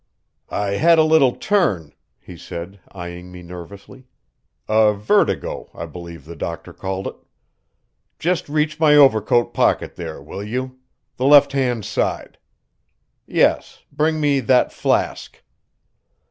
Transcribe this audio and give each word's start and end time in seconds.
"I 0.49 0.69
had 0.77 0.97
a 0.97 1.03
little 1.03 1.35
turn," 1.35 1.93
he 2.19 2.35
said, 2.35 2.79
eying 2.95 3.31
me 3.31 3.43
nervously; 3.43 4.07
"a 4.67 4.95
vertigo, 4.95 5.69
I 5.75 5.85
believe 5.85 6.25
the 6.25 6.35
doctor 6.35 6.73
called 6.73 7.05
it. 7.05 7.15
Just 8.17 8.49
reach 8.49 8.79
my 8.79 8.95
overcoat 8.95 9.53
pocket 9.53 9.97
there, 9.97 10.19
will 10.19 10.43
you? 10.43 10.79
the 11.17 11.25
left 11.25 11.51
hand 11.51 11.85
side. 11.85 12.39
Yes, 13.27 13.83
bring 13.91 14.19
me 14.19 14.39
that 14.39 14.73
flask." 14.73 15.43